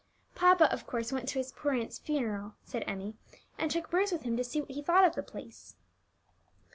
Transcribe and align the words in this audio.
"Papa, 0.33 0.63
of 0.73 0.87
course, 0.87 1.11
went 1.11 1.29
to 1.29 1.37
his 1.37 1.51
poor 1.51 1.73
aunt's 1.73 1.99
funeral," 1.99 2.55
said 2.63 2.83
Emmie, 2.87 3.13
"and 3.59 3.69
took 3.69 3.91
Bruce 3.91 4.11
with 4.11 4.23
him 4.23 4.35
to 4.35 4.43
see 4.43 4.59
what 4.61 4.71
he 4.71 4.81
thought 4.81 5.05
of 5.05 5.13
the 5.13 5.21
place." 5.21 5.75